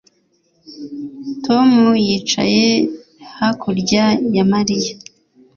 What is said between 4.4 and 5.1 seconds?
Mariya